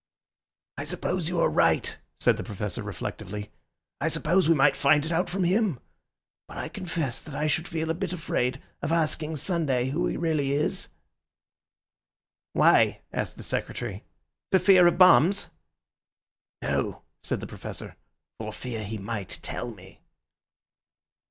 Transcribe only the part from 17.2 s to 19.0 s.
said the Professor, "for fear he